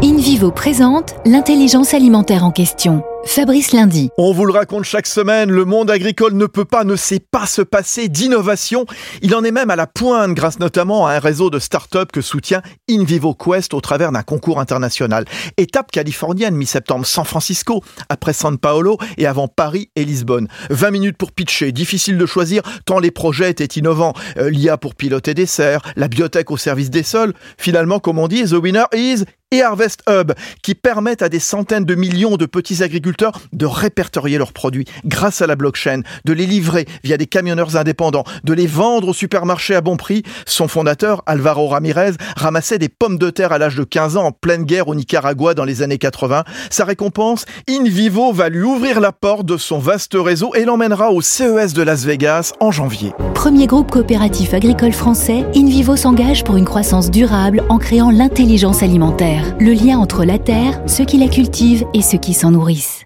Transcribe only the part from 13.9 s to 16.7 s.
d'un concours international. Étape californienne